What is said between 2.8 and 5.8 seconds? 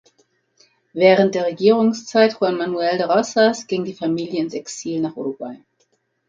de Rosas ging die Familie ins Exil nach Uruguay.